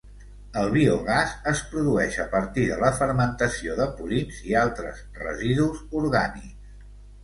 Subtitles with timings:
[0.61, 6.63] El biogàs es produeix a partir de la fermentació de purins i altres residus orgànics.